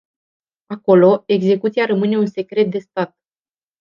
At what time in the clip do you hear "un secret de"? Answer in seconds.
2.17-2.77